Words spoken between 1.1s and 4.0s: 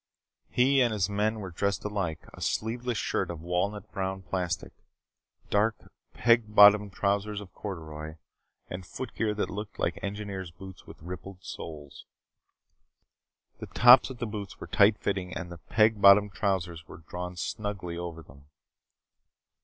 men were dressed alike a sleeveless shirt of walnut